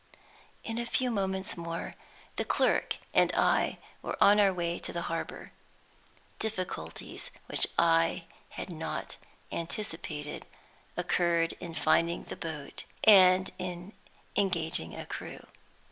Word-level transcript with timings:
In 0.63 0.79
a 0.79 0.85
few 0.87 1.11
minutes 1.11 1.55
more 1.55 1.93
the 2.35 2.43
clerk 2.43 2.97
and 3.13 3.31
I 3.35 3.77
were 4.01 4.17
on 4.19 4.39
our 4.39 4.51
way 4.51 4.79
to 4.79 4.91
the 4.91 5.03
harbor. 5.03 5.51
Difficulties 6.39 7.29
which 7.45 7.67
I 7.77 8.23
had 8.49 8.71
not 8.71 9.17
anticipated 9.51 10.47
occurred 10.97 11.53
in 11.59 11.75
finding 11.75 12.23
the 12.23 12.35
boat 12.35 12.83
and 13.03 13.51
in 13.59 13.93
engaging 14.35 14.95
a 14.95 15.05
crew. 15.05 15.45